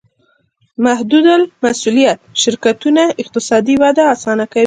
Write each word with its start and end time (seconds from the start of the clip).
محدودالمسوولیت 0.85 2.19
شرکتونه 2.43 3.03
اقتصادي 3.21 3.75
وده 3.81 4.03
اسانه 4.15 4.45
کوي. 4.51 4.59